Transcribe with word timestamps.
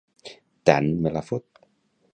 Tant 0.69 0.89
me 1.05 1.13
la 1.19 1.25
fot. 1.29 1.65